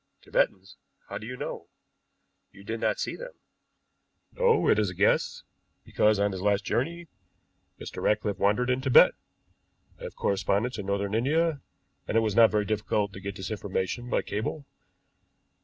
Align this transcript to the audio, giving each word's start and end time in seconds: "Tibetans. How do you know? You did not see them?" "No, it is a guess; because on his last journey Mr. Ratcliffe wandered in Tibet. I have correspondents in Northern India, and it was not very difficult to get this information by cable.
"Tibetans. 0.23 0.77
How 1.09 1.19
do 1.19 1.27
you 1.27 1.37
know? 1.37 1.67
You 2.51 2.63
did 2.63 2.79
not 2.79 2.97
see 2.97 3.15
them?" 3.15 3.33
"No, 4.31 4.67
it 4.67 4.79
is 4.79 4.89
a 4.89 4.95
guess; 4.95 5.43
because 5.83 6.17
on 6.17 6.31
his 6.31 6.41
last 6.41 6.65
journey 6.65 7.07
Mr. 7.79 8.01
Ratcliffe 8.01 8.39
wandered 8.39 8.71
in 8.71 8.81
Tibet. 8.81 9.11
I 9.99 10.05
have 10.05 10.15
correspondents 10.15 10.79
in 10.79 10.87
Northern 10.87 11.13
India, 11.13 11.61
and 12.07 12.17
it 12.17 12.21
was 12.21 12.35
not 12.35 12.49
very 12.49 12.65
difficult 12.65 13.13
to 13.13 13.19
get 13.21 13.35
this 13.35 13.51
information 13.51 14.09
by 14.09 14.23
cable. 14.23 14.65